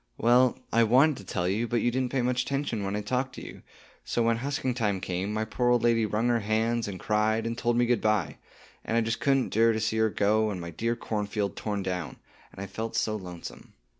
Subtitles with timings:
[0.17, 3.35] "Well, I wanted to tell you, but you didn't pay much 'tention when I talked
[3.35, 3.61] to you;
[4.03, 7.55] so, when husking time came, my poor old lady wrung her hands and cried, and
[7.55, 8.37] told me good bye,
[8.83, 12.15] and I just couldn't 'dure to see her go, and my dear cornfield torn down,
[12.51, 13.73] and I have felt so lonesome.